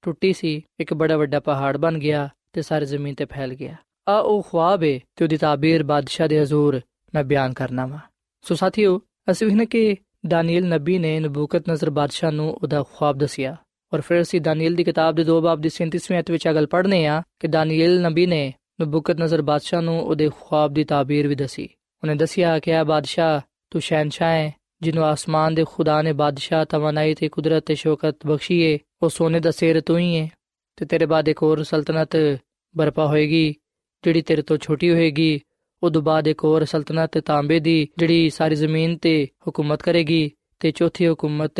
[0.02, 3.76] ਟੁੱਟੀ ਸੀ, ਇੱਕ ਬੜਾ ਵੱਡਾ ਪਹਾੜ ਬਣ ਗਿਆ ਤੇ ਸਾਰੀ ਜ਼ਮੀਨ ਤੇ ਫੈਲ ਗਿਆ।
[4.08, 6.82] ਆ ਉਹ ਖੁਆਬ ਹੈ ਤੇ ਉਹਦੀ ਤਾਬੀਰ ਬਾਦਸ਼ਾਹ ਦੇ ਹਜ਼ੂਰ
[7.16, 8.00] ਮੈਂ ਬਿਆਨ ਕਰਨਾ ਵਾ।
[8.42, 9.96] ਸੋ ਸਾਥੀਓ, ਅਸੀਂ ਵੇਖਨੇ ਕਿ
[10.28, 13.56] ਦਾਨੀਏਲ ਨਬੀ ਨੇ ਨਬੂਕਤ ਨਜ਼ਰ ਬਾਦਸ਼ਾਹ ਨੂੰ ਉਹਦਾ ਖੁਆਬ ਦੱਸਿਆ।
[13.94, 17.06] ਔਰ ਫਿਰ ਅਸੀਂ ਦਾਨੀਏਲ ਦੀ ਕਿਤਾਬ ਦੇ 2 ਬਾਬ ਦੀ 37ਵੀਂ ਅਧ ਵਿੱਚ ਅਗਲ ਪੜ੍ਹਨੇ
[17.06, 21.68] ਆ ਕਿ ਦਾਨੀਏਲ ਨਬੀ ਨੇ ਨਬੂਕਤ ਨਜ਼ਰ ਬਾਦਸ਼ਾਹ ਨੂੰ ਉਹਦੇ ਖੁਆਬ ਦੀ ਤਾਬੀਰ ਵੀ ਦਸੀ।
[22.04, 23.42] ਉਹਨੇ ਦੱਸਿਆ ਕਿ ਆ ਬਾਦਸ਼ਾਹ,
[23.72, 28.62] ਤੂੰ ਸ਼ਹਿਨशाह ਹੈ ਜਿਹਨੂੰ ਆਸਮਾਨ ਦੇ ਖੁਦਾ ਨੇ ਬਾਦਸ਼ਾਹ ਤਵਾਨਾਈ ਤੇ ਕੁਦਰਤ ਤੇ ਸ਼ੌਕਤ ਬਖਸ਼ੀ
[28.62, 30.30] ਏ ਉਹ ਸੋਨੇ ਦਾ ਸਿਰ ਤੂੰ ਹੀ ਹੈ
[30.76, 32.40] ਤੇ ਤੇਰੇ ਬਾਅਦ ਇੱਕ ਹੋਰ ਸਲਤਨਤ
[32.78, 33.56] ਬਰਪਾ ਹੋਏਗੀ,
[34.04, 35.40] ਜਿਹੜੀ ਤੇਰੇ ਤੋਂ ਛੋਟੀ ਹੋਏਗੀ।
[35.84, 41.08] ਉਦੋਂ ਬਾਅਦ ਇੱਕ ਹੋਰ ਸਲਤਨਤ ਤਾਂਬੇ ਦੀ, ਜਿਹੜੀ ਸਾਰੀ ਜ਼ਮੀਨ ਤੇ ਹਕੂਮਤ ਕਰੇਗੀ ਤੇ ਚੌਥੀ
[41.08, 41.60] ਹਕੂਮਤ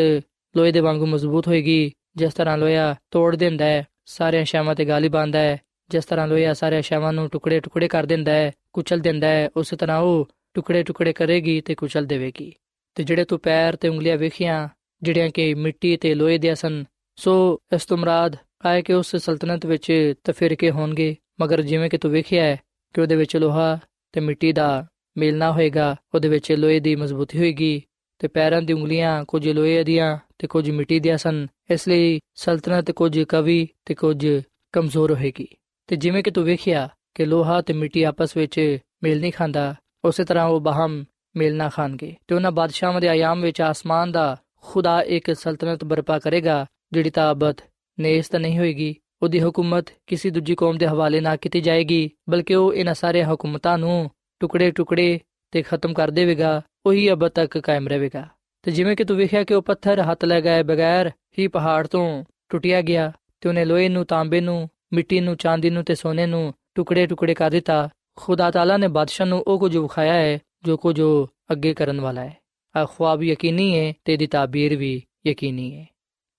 [0.56, 5.08] ਲੋਹੇ ਦੇ ਵਾਂਗੂ ਮਜ਼ਬੂਤ ਹੋਏਗੀ। ਜਿਸ ਤਰ੍ਹਾਂ ਲੋਹਾ ਤੋੜ ਦਿੰਦਾ ਹੈ ਸਾਰੇ ਸ਼ਾਮਾਂ ਤੇ ਗਾਲੀ
[5.08, 5.58] ਬਾਂਦਾ ਹੈ,
[5.90, 9.76] ਜਿਸ ਤਰ੍ਹਾਂ ਲੋਹਾ ਸਾਰੇ ਸ਼ਾਮਾਂ ਨੂੰ ਟੁਕੜੇ ਟੁਕੜੇ ਕਰ ਦਿੰਦਾ ਹੈ, ਕੁਚਲ ਦਿੰਦਾ ਹੈ, ਉਸੇ
[9.76, 12.52] ਤਰ੍ਹਾਂ ਉਹ ਟੁਕੜੇ ਟੁਕੜੇ ਕਰੇਗੀ ਤੇ ਕੁਚਲ ਦੇਵੇਗੀ।
[12.94, 14.68] ਤੇ ਜਿਹੜੇ ਤੂੰ ਪੈਰ ਤੇ ਉਂਗਲੀਆਂ ਵੇਖੀਆਂ,
[15.02, 16.84] ਜਿਹੜੀਆਂ ਕਿ ਮਿੱਟੀ ਤੇ ਲੋਹੇ ਦੇ ਸਨ,
[17.16, 22.10] ਸੋ ਇਸ ਤੋਂ ਮੁਰਾਦ ਆਏ ਕਿ ਉਸ ਸਲਤਨਤ ਵਿੱਚ ਤਫਰਕੇ ਹੋਣਗੇ, ਮਗਰ ਜਿਵੇਂ ਕਿ ਤੂੰ
[22.10, 22.56] ਵੇਖਿਆ ਹੈ
[22.94, 23.78] ਕਿ ਉਹਦੇ ਵਿੱਚ ਲੋਹਾ
[24.12, 27.82] ਤੇ ਮਿੱਟੀ ਦਾ ਮੇਲ ਨਾ ਹੋਏਗਾ, ਉਹਦੇ ਵਿੱਚ ਲੋਹੇ ਦੀ ਮਜ਼ਬੂਤੀ ਹੋਏਗੀ,
[28.18, 32.90] ਤੇ ਪੈਰਾਂ ਦੀ ਉਂਗਲੀਆਂ ਕੁਝ ਲੋਹੇ ਦੀਆਂ ਤੇ ਕੁਝ ਮਿੱਟੀ ਦੀਆਂ ਸਨ ਇਸ ਲਈ ਸਲਤਨਤ
[32.90, 34.26] ਕੁਝ ਕਵੀ ਤੇ ਕੁਝ
[34.72, 35.48] ਕਮਜ਼ੋਰ ਹੋਏਗੀ।
[35.86, 40.24] ਤੇ ਜਿਵੇਂ ਕਿ ਤੂੰ ਵੇਖਿਆ ਕਿ ਲੋਹਾ ਤੇ ਮਿੱਟੀ ਆਪਸ ਵਿੱਚ ਮੇਲ ਨਹੀਂ ਖਾਂਦਾ, ਉਸੇ
[40.24, 41.04] ਤਰ੍ਹਾਂ ਉਹ ਬਹਮ
[41.36, 46.18] ਮੇਲ ਨਾ ਖਾਣਗੇ। ਤੇ ਉਹਨਾਂ ਬਾਦਸ਼ਾਹਾਂ ਦੇ ਆਯਾਮ ਵਿੱਚ ਆਸਮਾਨ ਦਾ ਖੁਦਾ ਇੱਕ ਸਲਤਨਤ ਬਰਪਾ
[46.18, 47.56] ਕਰੇਗਾ, ਜਿਹੜੀ ਤਾਬਤ
[48.00, 52.74] ਨੇਸਤ ਨਹੀਂ ਹੋਏਗੀ। ਉਹਦੀ ਹਕੂਮਤ ਕਿਸੇ ਦੂਜੀ ਕੌਮ ਦੇ ਹਵਾਲੇ ਨਾ ਕੀਤੀ ਜਾਏਗੀ, ਬਲਕਿ ਉਹ
[52.74, 58.28] ਇਹਨਾਂ ਸਾਰੇ ਹਕੂਮਤਾਂ ਨੂੰ ਟੁਕੜੇ ਟੁਕੜੇ ਤੇ ਖਤਮ ਕਰ ਦੇਵੇਗਾ, ਉਹੀ ਅਬ ਤੱਕ ਕਾਇਮ ਰਹੇਗਾ।
[58.62, 62.82] ਤੇ ਜਿਵੇਂ ਕਿ ਤੂੰ ਵੇਖਿਆ ਕਿ ਉਹ ਪੱਥਰ ਹੱਥ ਲਗਾਏ ਬਗੈਰ ਹੀ ਪਹਾੜ ਤੋਂ ਟੁੱਟਿਆ
[62.82, 67.06] ਗਿਆ ਤੇ ਉਹਨੇ ਲੋਹੇ ਨੂੰ, ਤਾਂਬੇ ਨੂੰ, ਮਿੱਟੀ ਨੂੰ, ਚਾਂਦੀ ਨੂੰ ਤੇ ਸੋਨੇ ਨੂੰ ਟੁਕੜੇ
[67.06, 71.28] ਟੁਕੜੇ ਕਰ ਦਿੱਤਾ। ਖੁਦਾ ਤਾਲਾ ਨੇ ਬਾਦਸ਼ਾਹ ਨੂੰ ਉਹ ਕੁਝ ਵਿਖਾਇਆ ਹੈ ਜੋ ਕੁਝ ਉਹ
[71.52, 72.36] ਅੱਗੇ ਕਰਨ ਵਾਲਾ ਹੈ।
[72.76, 75.86] ਆ ਖੁਆਬ ਯਕੀਨੀ ਹੈ ਤੇ ਦੀ ਤਾਬੀਰ ਵੀ ਯਕੀਨੀ ਹੈ।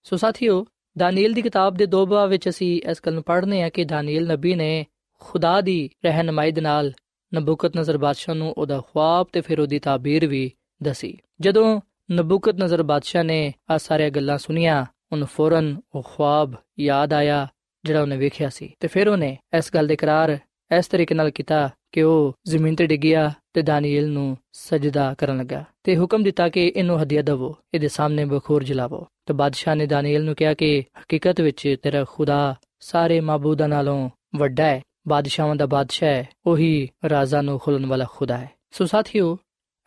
[0.04, 0.66] ਸੋ ਸਾਥੀਓ,
[0.98, 4.28] ਦਾਨੀਏਲ ਦੀ ਕਿਤਾਬ ਦੇ ਦੋ ਬਾਬ ਵਿੱਚ ਅਸੀਂ ਇਸ ਗੱਲ ਨੂੰ ਪੜ੍ਹਨੇ ਆ ਕਿ ਦਾਨੀਏਲ
[4.28, 4.86] ਨਬੀ ਨੇ
[5.20, 6.94] ਖੁਦਾ ਦੀ ਰਹਿਨਮਾਈ ਦੇ ਨਾਲ
[7.34, 10.52] ਨਬੂਕਤ ਨਜ਼ਰ ਬਾਦਸ਼ਾਹ ਨੂੰ ਉਹਦਾ ਖੁਆਬ ਤੇ ਫਿਰ ਉਹਦੀ ਤਾਬੀਰ ਵੀ
[10.84, 17.14] ਦਸੀ। ਜਦੋਂ ਨਬੂਕਤ ਨਜ਼ਰ ਬਾਦਸ਼ਾਹ ਨੇ ਆ ਸਾਰੀਆਂ ਗੱਲਾਂ ਸੁਨੀਆਂ ਉਹਨੂੰ ਫੌਰਨ ਉਹ ਖੁਆਬ ਯਾਦ
[17.14, 17.48] ਆਇਆ,
[17.84, 20.38] ਜਿਹੜਾ ਉਹਨੇ ਵੇਖਿਆ ਸੀ। ਤੇ ਫਿਰ ਉਹਨੇ ਇਸ ਗੱਲ ਦੇ ਇਕਰਾਰ
[20.78, 25.64] ਇਸ ਤਰੀਕੇ ਨਾਲ ਕੀਤਾ ਕਿ ਉਹ ਜ਼ਮੀਨ ਤੇ ਡਿੱਗਿਆ ਤੇ ਦਾਨੀਏਲ ਨੂੰ ਸਜਦਾ ਕਰਨ ਲੱਗਾ।
[25.84, 30.24] ਤੇ ਹੁਕਮ ਦਿੱਤਾ ਕਿ ਇਹਨੂੰ ਹਦੀਆ ਦਵੋ, ਇਹਦੇ ਸਾਹਮਣੇ ਬਖੂਰ ਜਲਾਵੋ। ਤੇ ਬਾਦਸ਼ਾਹ ਨੇ ਦਾਨੀਏਲ
[30.24, 36.10] ਨੂੰ ਕਿਹਾ ਕਿ ਹਕੀਕਤ ਵਿੱਚ ਤੇਰਾ ਖੁਦਾ ਸਾਰੇ ਮਾਬੂਦਾਂ ਨਾਲੋਂ ਵੱਡਾ ਹੈ। ਬਾਦਸ਼ਾਹਾਂ ਦਾ ਬਾਦਸ਼ਾਹ
[36.10, 39.38] ਹੈ, ਉਹੀ ਰਾਜ਼ਾ ਨੂੰ ਖੁੱਲਣ ਵਾਲਾ ਖੁਦਾ ਹੈ। ਸੋ ਸਾਥੀਓ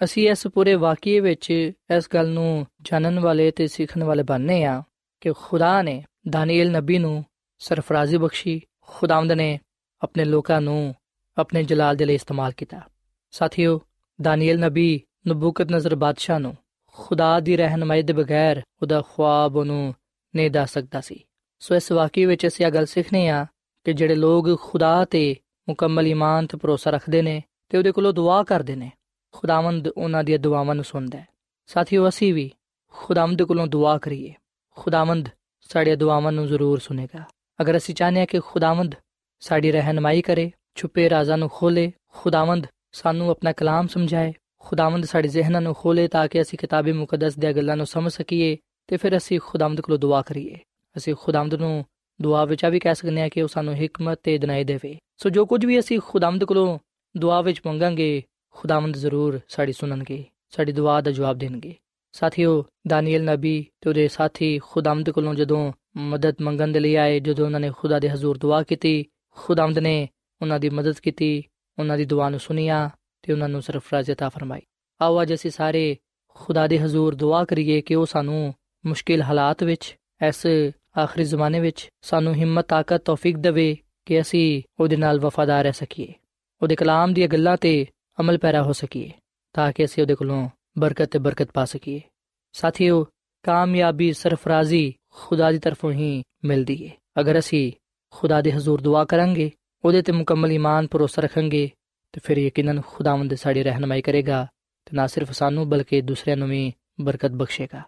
[0.05, 1.51] ਅਸੀਂ ਇਸ ਪੂਰੇ ਵਾਕਿਏ ਵਿੱਚ
[1.97, 4.83] ਇਸ ਗੱਲ ਨੂੰ ਜਾਣਨ ਵਾਲੇ ਤੇ ਸਿੱਖਣ ਵਾਲੇ ਬਣਨੇ ਆ
[5.21, 7.25] ਕਿ ਖੁਦਾ ਨੇ ਦਾਨੀਏਲ ਨਬੀ ਨੂੰ
[7.59, 9.61] ਸਰਫਰਾਜ਼ੀ ਬਖਸ਼ੀ, ਖੁਦਾਵੰਦ ਨੇ
[10.03, 10.95] ਆਪਣੇ ਲੋਕਾਂ ਨੂੰ
[11.39, 12.81] ਆਪਣੇ ਜਲਾਲ ਦੇ ਲਈ ਇਸਤੇਮਾਲ ਕੀਤਾ।
[13.31, 13.81] ਸਾਥੀਓ,
[14.23, 19.95] ਦਾਨੀਏਲ ਨਬੀ ਨਬੂਕਤ ਨਜ਼ਰ ਬਾਦਸ਼ਾਹ ਨੂੰ ਖੁਦਾ ਦੀ ਰਹਿਨਮਾਈ ਦੇ ਬਗੈਰ ਉਹਦਾ ਖੁਆਬ ਉਹਨੂੰ
[20.37, 21.25] ਨਹੀਂ ਦੱਸ ਸਕਦਾ ਸੀ।
[21.59, 23.47] ਸੋ ਇਸ ਵਾਕਿਏ ਵਿੱਚ ਅਸੀਂ ਇਹ ਗੱਲ ਸਿੱਖਨੇ ਆ
[23.85, 25.37] ਕਿ ਜਿਹੜੇ ਲੋਕ ਖੁਦਾ ਤੇ
[25.69, 28.91] ਮੁਕੰਮਲ ਈਮਾਨ ਤੇ ਭਰੋਸਾ ਰੱਖਦੇ ਨੇ ਤੇ ਉਹਦੇ ਕੋਲੋਂ ਦੁਆ ਕਰਦੇ ਨੇ
[29.33, 31.29] ਖੁਦਾਵੰਦ ਉਹਨਾਂ ਦੀਆਂ ਦੁਆਵਾਂ ਨੂੰ ਸੁਣਦਾ ਹੈ।
[31.67, 32.51] ਸਾਥੀਓ, ਅਸੀਂ ਵੀ
[32.93, 34.35] ਖੁਦਾਵੰਦ ਕੋਲੋਂ ਦੁਆ ਕਰੀਏ।
[34.77, 35.29] ਖੁਦਾਵੰਦ
[35.61, 37.25] ਸਾਡੀਆਂ ਦੁਆਵਾਂ ਨੂੰ ਜ਼ਰੂਰ ਸੁਨੇਗਾ
[37.61, 38.95] ਅਗਰ ਅਸੀਂ ਚਾਹਨੇ ਹਾਂ ਕਿ ਖੁਦਾਵੰਦ
[39.41, 45.61] ਸਾਡੀ ਰਹਿਨਮਾਈ ਕਰੇ, ਛੁਪੇ ਰਾਜ਼ਾਂ ਨੂੰ ਖੋਲੇ ਖੁਦਾਵੰਦ ਸਾਨੂੰ ਆਪਣਾ ਕਲਾਮ ਸਮਝਾਏ, ਖੁਦਾਵੰਦ ਸਾਡੇ ਜ਼ਿਹਨਾਂ
[45.61, 49.41] ਨੂੰ ਖੋਲੇ ਤਾਂ ਕਿ ਅਸੀਂ ਕਿਤਾਬੇ ਮੁਕੱਦਸ ਦੀਆਂ ਗੱਲਾਂ ਨੂੰ ਸਮਝ ਸਕੀਏ, ਤੇ ਫਿਰ ਅਸੀਂ
[49.45, 50.59] ਖੁਦਾਵੰਦ ਕੋਲੋਂ ਦੁਆ ਕਰੀਏ।
[50.97, 51.85] ਅਸੀਂ ਖੁਦਾਵੰਦ ਨੂੰ
[52.23, 55.29] ਦੁਆ ਵਿੱਚ ਆ ਵੀ ਕਹਿ ਸਕਦੇ ਹਾਂ ਕਿ ਉਹ ਸਾਨੂੰ ਹਕਮਤ ਤੇ ਦਿਨਾਈ ਦੇਵੇ। ਸੋ
[55.29, 56.79] ਜੋ ਕੁਝ ਵੀ ਅਸੀਂ ਖੁਦਾਵੰਦ ਕੋਲੋਂ
[57.17, 58.23] ਦੁਆ ਵਿੱਚ ਮੰਗਾਂਗੇ
[58.56, 61.76] ਖੁਦਾਵੰਦ ਜ਼ਰੂਰ ਸਾਡੀ ਸੁਣਨਗੇ ਸਾਡੀ ਦੁਆ ਦਾ ਜਵਾਬ ਦੇਣਗੇ
[62.14, 67.46] ਸਾਥੀਓ ਦਾਨੀਏਲ ਨਬੀ ਤੇ ਉਹਦੇ ਸਾਥੀ ਖੁਦਾਵੰਦ ਕੋਲੋਂ ਜਦੋਂ ਮਦਦ ਮੰਗਣ ਦੇ ਲਈ ਆਏ ਜਦੋਂ
[67.46, 69.06] ਉਹਨਾਂ ਨੇ ਖੁਦਾ ਦੇ ਹਜ਼ੂਰ ਦੁਆ ਕੀਤੀ
[69.38, 70.08] ਖੁਦਾਵੰਦ ਨੇ
[70.42, 71.44] ਉਹਨਾਂ ਦੀ ਮਦਦ ਕੀਤੀ
[71.78, 72.90] ਉਹਨਾਂ ਦੀ ਦੁਆ ਨੂੰ ਸੁਨਿਆ
[73.24, 74.62] ਤੇ ਉਹਨਾਂ ਨੂੰ ਸਰਫਰਾਜ਼ عطا ਫਰਮਾਈ
[75.02, 75.98] ਆਓ ਅੱਜ ਅਸੀਂ ਸਾਰੇ
[76.36, 79.96] ਖੁਦਾ ਦੇ ਹਜ਼ੂਰ ਦੁਆ ਕਰੀਏ ਕਿ ਉਹ ਸਾਨੂੰ ਮੁਸ਼ਕਿਲ ਹਾਲਾਤ ਵਿੱਚ
[80.28, 80.46] ਇਸ
[80.98, 86.14] ਆਖਰੀ ਜ਼ਮਾਨੇ ਵਿੱਚ ਸਾਨੂੰ ਹਿੰਮਤ ਤਾਕਤ ਤੌਫੀਕ ਦੇਵੇ ਕਿ ਅਸੀਂ ਉਹਦੇ ਨਾਲ ਵਫਾਦਾਰ ਰਹਿ ਸਕੀਏ
[86.62, 87.86] ਉਹਦੇ ਕਲਾਮ ਦੀਆਂ ਗੱਲਾਂ ਤੇ
[88.19, 89.11] ਅਮਲ ਪੈਰਾ ਹੋ ਸਕੀਏ,
[89.55, 90.49] ਤਾਂ ਕਿ ਅਸੀਂ ਉਹਦੇ ਕੋਲੋਂ
[90.79, 92.01] ਬਰਕਤ ਤੇ ਬਰਕਤ ਪਾ ਸਕੀਏ।
[92.53, 93.07] ਸਾਥੀਓ,
[93.43, 97.73] ਕਾਮਯਾਬੀ ਸਰਫਰਾਜ਼ੀ ਖੁਦਾ ਦੀ ਤਰਫੋਂ ਹੀ ਮਿਲਦੀ ਹੈ ਅਗਰ ਅਸੀਂ
[98.11, 99.51] ਖੁਦਾ ਦੇ ਹਜ਼ੂਰ ਦੁਆ ਕਰਾਂਗੇ,
[99.85, 101.71] ਉਹਦੇ ਤੇ ਮੁਕੰਮਲ ਈਮਾਨ ਭਰੋਸਾ ਰੱਖਾਂਗੇ,
[102.13, 104.47] ਤੇ ਫਿਰ ਯਕੀਨਨ ਖੁਦਾਵੰਦ ਸਾਡੀ ਰਹਿਨਮਾਈ ਕਰੇਗਾ,
[104.85, 107.83] ਤੇ ਨਾ ਸਿਰਫ ਸਾਨੂੰ, ਬਲਕਿ ਦੂਸਰਿਆਂ ਨੂੰ ਵੀ ਬਰਕਤ ਬਖਸ਼ੇਗਾ।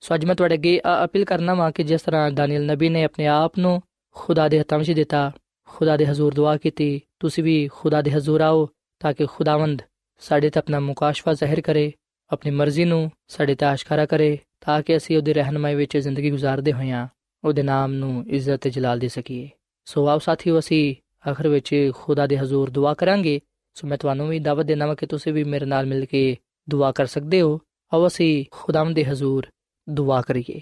[0.00, 3.26] ਸੋ ਅੱਜ ਮੈਂ ਤੁਹਾਡੇ ਅੱਗੇ ਅਪੀਲ ਕਰਨਾ ਵਾਂ ਕਿ ਜਿਸ ਤਰ੍ਹਾਂ ਦਾਨੀਲ ਨਬੀ ਨੇ ਆਪਣੇ
[3.26, 3.82] ਆਪ ਨੂੰ
[4.14, 5.32] ਖੁਦਾ ਦੇ ਹੱਥਾਂ ਵਿੱਚ ਦਿੱਤਾ,
[5.68, 8.68] ਖੁਦਾ ਦੇ ਹਜ਼ੂਰ ਦੁਆ ਕੀਤੀ, ਤੁਸੀਂ ਵੀ ਖੁਦਾ ਦੇ ਹਜ਼ੂਰ ਆਓ
[9.00, 9.82] ਤਾਂ ਕਿ ਖੁਦਾਵੰਦ
[10.22, 11.92] ਸਾਡੇ ਤੇ ਆਪਣਾ ਮੁਕਾਸ਼ਫਾ ਜ਼ਾਹਿਰ ਕਰੇ
[12.30, 16.72] ਆਪਣੀ ਮਰਜ਼ੀ ਨੂੰ ਸਾਡੇ ਤੇ ਆਸ਼ਕਾਰਾ ਕਰੇ ਤਾਂ ਕਿ ਅਸੀਂ ਉਹਦੀ ਰਹਿਨਮਾਈ ਵਿੱਚ ਜ਼ਿੰਦਗੀ گزارਦੇ
[16.72, 17.06] ਹੋਈਆਂ
[17.44, 19.48] ਉਹਦੇ ਨਾਮ ਨੂੰ ਇੱਜ਼ਤ ਤੇ ਜਲਾਲ ਦੇ ਸਕੀਏ
[19.86, 20.94] ਸੋ ਆਓ ਸਾਥੀਓ ਅਸੀਂ
[21.30, 23.40] ਆਖਰ ਵਿੱਚ ਖੁਦਾ ਦੇ ਹਜ਼ੂਰ ਦੁਆ ਕਰਾਂਗੇ
[23.74, 26.36] ਸੋ ਮੈਂ ਤੁਹਾਨੂੰ ਵੀ ਦਾਵਤ ਦੇਣਾ ਕਿ ਤੁਸੀਂ ਵੀ ਮੇਰੇ ਨਾਲ ਮਿਲ ਕੇ
[26.68, 27.58] ਦੁਆ ਕਰ ਸਕਦੇ ਹੋ
[27.92, 29.46] ਆਓ ਅਸੀਂ ਖੁਦਾਮ ਦੇ ਹਜ਼ੂਰ
[29.88, 30.60] ਦੁਆ ਕਰੀਏ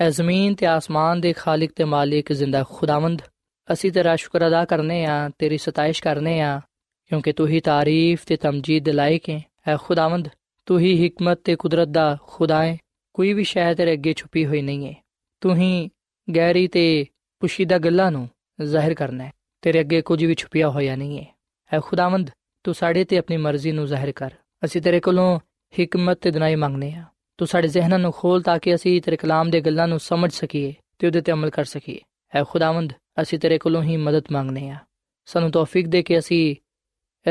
[0.00, 3.22] ਐ ਜ਼ਮੀਨ ਤੇ ਆਸਮਾਨ ਦੇ ਖਾਲਕ ਤੇ ਮਾਲਿਕ ਜ਼ਿੰਦਾ ਖੁਦਾਵੰਦ
[3.68, 6.60] ਅਸੀਂ ਤੇਰਾ ਸ਼ੁਕਰ ਅਦਾ ਕਰਨੇ ਆ ਤੇਰੀ ਸਤਾਇਸ਼ ਕਰਨੇ ਆ
[7.06, 10.28] ਕਿਉਂਕਿ ਤੂੰ ਹੀ ਤਾਰੀਫ ਤੇ ਤਮਜੀਦ ਦੇ ਲਾਇਕ ਹੈ, ਐ ਖੁਦਾਵੰਦ।
[10.66, 12.76] ਤੂੰ ਹੀ ਹਕਮਤ ਤੇ ਕੁਦਰਤ ਦਾ ਖੁਦਾ ਹੈ,
[13.14, 14.94] ਕੋਈ ਵੀ ਸ਼ੈ ਤੇਰੇ ਅੱਗੇ ਛੁਪੀ ਹੋਈ ਨਹੀਂ ਹੈ।
[15.40, 15.90] ਤੂੰ ਹੀ
[16.28, 17.06] ਗਹਿਰੀ ਤੇ
[17.42, 18.28] ਪੁਸ਼ੀਦਾ ਗੱਲਾਂ ਨੂੰ
[18.62, 21.26] ਜ਼ਾਹਿਰ ਕਰਨਾ ਹੈ, ਤੇਰੇ ਅੱਗੇ ਕੁਝ ਵੀ ਛੁਪਿਆ ਹੋਇਆ ਨਹੀਂ ਹੈ।
[21.72, 22.30] ਐ ਖੁਦਾਵੰਦ,
[22.64, 24.30] ਤੂੰ ਸਾਡੇ ਤੇ ਆਪਣੀ ਮਰਜ਼ੀ ਨੂੰ ਜ਼ਾਹਿਰ ਕਰ।
[24.64, 25.38] ਅਸੀਂ ਤੇਰੇ ਕੋਲੋਂ
[25.72, 27.04] ਹਕਮਤ ਤੇ ਦਿਨਾਈ ਮੰਗਨੇ ਆ
[27.38, 30.74] ਤੂੰ ਸਾਡੇ ਜ਼ਿਹਨਾਂ ਨੂੰ ਖੋਲ ਤਾਂ ਕਿ ਅਸੀਂ ਤੇਰੇ ਕਲਾਮ ਦੇ ਗੱਲਾਂ ਨੂੰ ਸਮਝ ਸਕੀਏ
[30.98, 32.00] ਤੇ ਉਹਦੇ ਤੇ ਅਮਲ ਕਰ ਸਕੀਏ।
[32.32, 32.92] ਐ ਖੁਦਾਵੰਦ,
[33.22, 34.76] ਅਸੀਂ ਤੇਰੇ ਕੋਲੋਂ ਹੀ ਮਦਦ ਮੰਗਨੇ ਆ
[35.28, 36.56] ਸਾਨੂੰ ਤੌਫੀਕ ਦੇ ਕੇ ਅਸੀਂ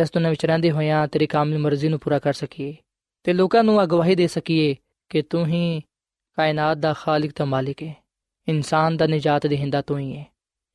[0.02, 2.76] ਇਸ ਦੁਨੀਆਂ ਵਿੱਚ ਰਹਿੰਦੇ ਹੋਇਆਂ ਤੇਰੀ ਕਾਮਿਲ ਮਰਜ਼ੀ ਨੂੰ ਪੂਰਾ ਕਰ ਸਕੀਏ
[3.24, 4.76] ਤੇ ਲੋਕਾਂ ਨੂੰ ਅਗਵਾਹੀ ਦੇ ਸਕੀਏ
[5.10, 5.82] ਕਿ ਤੂੰ ਹੀ
[6.34, 7.96] ਕਾਇਨਾਤ ਦਾ ਖਾਲਕ ਤੇ ਮਾਲਿਕ ਹੈ
[8.48, 10.26] ਇਨਸਾਨ ਦਾ ਨਜਾਤ ਦੇਹਿੰਦਾ ਤੂੰ ਹੀ ਹੈ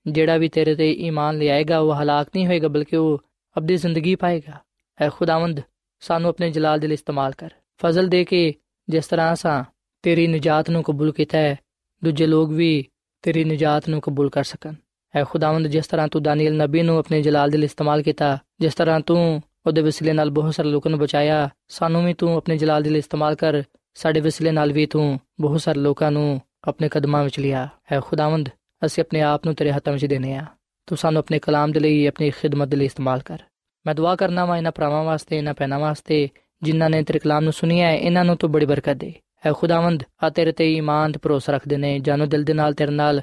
[0.07, 3.23] ਜਿਹੜਾ ਵੀ ਤੇਰੇ ਤੇ ਈਮਾਨ ਲਿਆਏਗਾ, ਉਹ ਹਲਾਕ ਨਹੀਂ ਹੋਏਗਾ, ਬਲਕਿ ਉਹ
[3.59, 4.59] ਅਬਦੀ ਜ਼ਿੰਦਗੀ ਪਾਏਗਾ।
[5.01, 5.61] ਐ ਖੁਦਾਵੰਦ,
[6.01, 8.55] ਸਾਨੂੰ ਆਪਣੇ ਜਲਾਲ ਦੇ ਲਈ ਇਸਤੇਮਾਲ ਕਰ। ਫਜ਼ਲ ਦੇ ਕੇ
[8.89, 9.65] ਜਿਸ ਤਰ੍ਹਾਂ ਸਾਂ,
[10.03, 11.59] ਤੇਰੀ ਨਜਾਤ ਨੂੰ ਕਬੂਲ ਕੀਤਾ ਹੈ,
[12.05, 12.85] ਦੂਜੇ ਲੋਕ ਵੀ
[13.23, 14.75] ਤੇਰੀ ਨਜਾਤ ਨੂੰ ਕਬੂਲ ਕਰ ਸਕਣ।
[15.17, 18.75] ਐ ਖੁਦਾਵੰਦ ਜਿਸ ਤਰ੍ਹਾਂ ਤੂੰ ਦਾਨੀਲ ਨਬੀ ਨੂੰ ਆਪਣੇ ਜਲਾਲ ਦੇ ਲਈ ਇਸਤੇਮਾਲ ਕੀਤਾ, ਜਿਸ
[18.75, 22.83] ਤਰ੍ਹਾਂ ਤੂੰ ਉਹਦੇ ਵਸਿਲੇ ਨਾਲ ਬਹੁਤ ਸਾਰੇ ਲੋਕਾਂ ਨੂੰ ਬਚਾਇਆ, ਸਾਨੂੰ ਵੀ ਤੂੰ ਆਪਣੇ ਜਲਾਲ
[22.83, 23.63] ਦੇ ਲਈ ਇਸਤੇਮਾਲ ਕਰ,
[23.95, 28.49] ਸਾਡੇ ਵਸਿਲੇ ਨਾਲ ਵੀ ਤੂੰ ਬਹੁਤ ਸਾਰੇ ਲੋਕਾਂ ਨੂੰ ਆਪਣੇ ਕਦਮਾਂ ਵਿੱਚ ਲਿਆ। ਐ ਖੁਦਾਵੰਦ,
[28.83, 30.45] ਅਸੀਂ ਆਪਣੇ ਆਪ ਨੂੰ ਤੇਰੇ ਹੱਥਾਂ ਵਿੱਚ ਦੇਨੇ ਆ
[30.87, 33.39] ਤੂੰ ਸਾਨੂੰ ਆਪਣੇ ਕਲਾਮ ਦੇ ਲਈ, ਆਪਣੀ ਖਿਦਮਤ ਦੇ ਲਈ ਇਸਤੇਮਾਲ ਕਰ।
[33.87, 36.29] ਮੈਂ ਦੁਆ ਕਰਨਾ ਵਾ ਇਹਨਾਂ ਭਰਾਵਾਂ ਵਾਸਤੇ, ਇਹਨਾਂ ਪੈਨਾ ਵਾਸਤੇ,
[36.63, 39.13] ਜਿਨ੍ਹਾਂ ਨੇ ਤੇਰੇ ਕਲਾਮ ਨੂੰ ਸੁਨਿਆ ਹੈ, ਇਹਨਾਂ ਨੂੰ ਤੂੰ ਬੜੀ ਬਰਕਤ ਦੇ।
[39.47, 42.91] ਐ ਖੁਦਾਵੰਦ, ਆ ਤੇਰੇ ਤੇ ਈਮਾਨ ਤੇ ਭਰੋਸਾ ਰੱਖਦੇ ਨੇ, ਜਾਨੋ ਦਿਲ ਦੇ ਨਾਲ ਤੇਰੇ
[42.91, 43.21] ਨਾਲ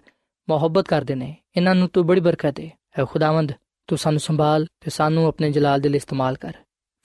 [0.50, 3.52] ਮੁਹੱਬਤ ਕਰਦੇ ਨੇ। ਇਹਨਾਂ ਨੂੰ ਤੂੰ ਬੜੀ ਬਰਕਤ ਦੇ। ਐ ਖੁਦਾਵੰਦ,
[3.88, 6.54] ਤੂੰ ਸਾਨੂੰ ਸੰਭਾਲ ਤੇ ਸਾਨੂੰ ਆਪਣੇ ਜਲਾਲ ਦੇ ਲਈ ਇਸਤੇਮਾਲ ਕਰ।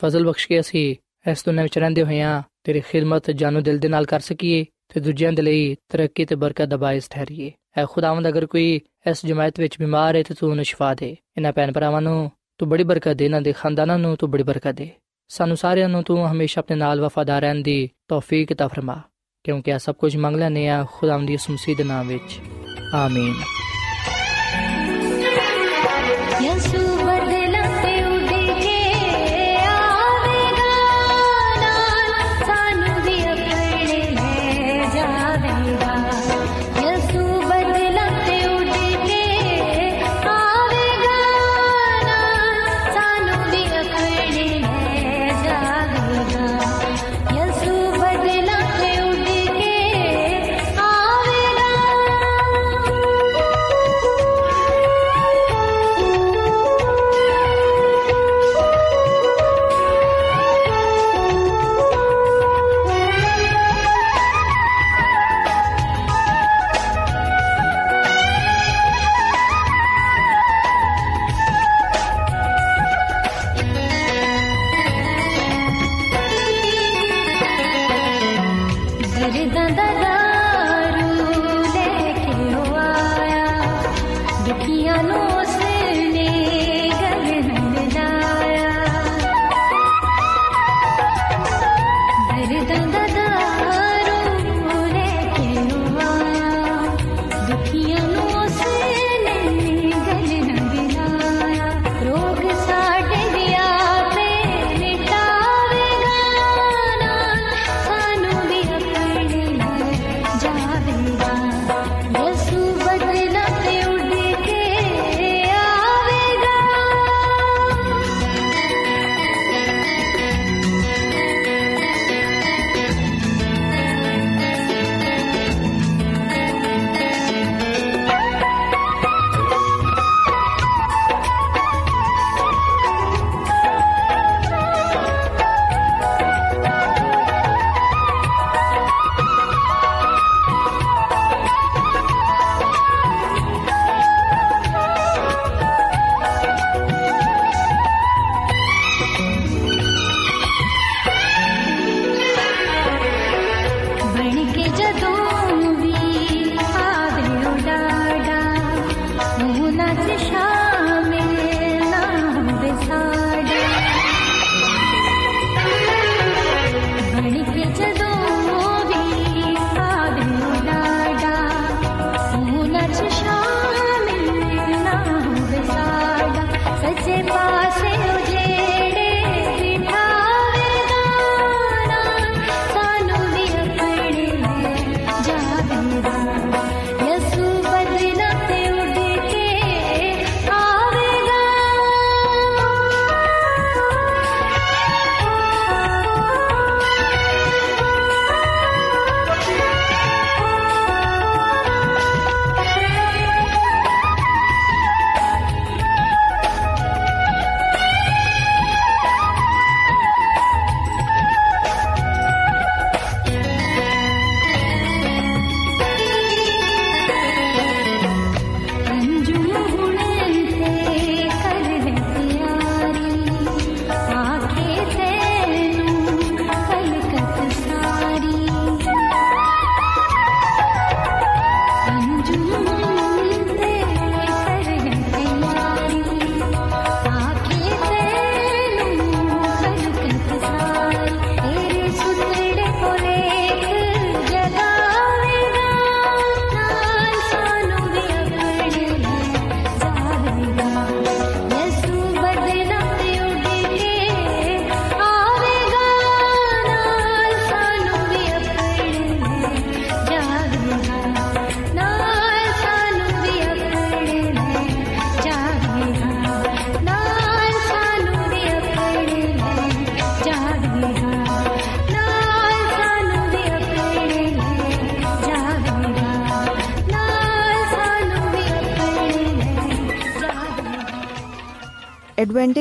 [0.05, 0.97] ਫਜ਼ਲ ਬਖਸ਼ ਕੇ ਅਸੀਂ
[1.31, 5.33] ਇਸ ਦੁਨੀਆਂ ਵਿੱਚ ਰਹਿੰਦੇ ਹੋਇਆਂ ਤੇਰੀ ਖਿਦਮਤ ਜਾਨੋ ਦਿਲ ਦੇ ਨਾਲ ਕਰ ਸਕੀਏ ਤੇ ਦੂਜਿਆਂ
[5.33, 9.79] ਦੇ ਲਈ ਤਰੱਕੀ ਤੇ ਬਰਕਤ ਦਾ ਬਾਇਸ ਠਹਿਰੀਏ। ਐ ਖੁਦਾਵੰਦ, ਅਗਰ ਕੋਈ ਇਸ ਜਮਾਤ ਵਿੱਚ
[9.79, 13.25] ਬਿਮਾਰ ਹੈ ਤੇ ਤੂੰ ਉਹਨੂੰ ਸ਼ਿਫਾ ਦੇ। ਇਹਨਾਂ ਭੈਣ ਭਰਾਵਾਂ ਨੂੰ ਤੂੰ ਬੜੀ ਬਰਕਤ ਦੇ।
[13.25, 14.91] ਇਹਨਾਂ ਦੇ ਖਾਨਦਾਨਾਂ ਨੂੰ ਤੂੰ ਬੜੀ ਬਰਕਤ ਦੇ।
[15.29, 19.01] ਸਾਨੂੰ ਸਾਰਿਆਂ ਨੂੰ ਤੂੰ ਹਮੇਸ਼ਾ ਆਪਣੇ ਨਾਲ ਵਫਾਦਾਰ ਰਹਿਣ ਦੀ ਤੌਫੀਕ ਤਾ ਫਰਮਾ।
[19.45, 22.41] ਕਿਉਂਕਿ ਆ ਸਭ ਕੁਝ ਮੰਗ ਲੈਨੇ ਆ ਖੁਦਾਵੰਦ ਦੀ ਉਸਮਸੀ ਦੇ ਨਾਮ ਵਿੱਚ।
[22.93, 23.62] I mean.